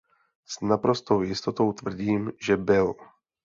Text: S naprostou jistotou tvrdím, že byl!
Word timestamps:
S 0.45 0.61
naprostou 0.61 1.21
jistotou 1.23 1.73
tvrdím, 1.73 2.31
že 2.41 2.57
byl! 2.57 2.95